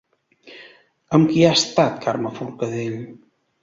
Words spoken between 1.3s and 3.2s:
qui ha estat Carme Forcadell?